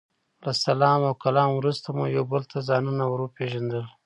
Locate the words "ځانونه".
2.69-3.03